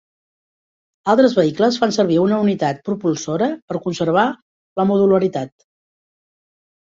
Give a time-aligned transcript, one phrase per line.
[1.11, 4.23] Altres vehicles fan servir una unitat propulsora per conservar
[4.81, 5.53] la modularitat.